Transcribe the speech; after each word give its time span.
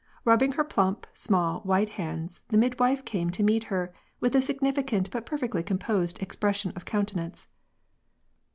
Rubbing 0.25 0.53
her 0.53 0.63
plump, 0.63 1.05
small, 1.13 1.59
white 1.59 1.89
hands, 1.89 2.41
the 2.47 2.57
midwife 2.57 3.05
came 3.05 3.29
to 3.29 3.43
meet 3.43 3.65
her, 3.65 3.93
with 4.19 4.35
a 4.35 4.41
significant 4.41 5.11
but 5.11 5.27
perfectly 5.27 5.61
composed 5.61 6.19
expres 6.23 6.55
sion 6.55 6.73
of 6.75 6.85
countenance. 6.85 7.45